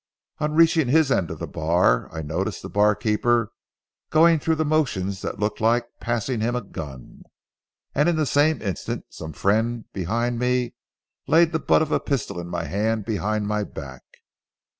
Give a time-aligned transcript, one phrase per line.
[0.39, 3.51] On reaching his end of the bar, I noticed the barkeeper
[4.09, 7.21] going through motions that looked like passing him a gun,
[7.93, 10.73] and in the same instant some friend behind me
[11.27, 14.01] laid the butt of a pistol in my hand behind my back.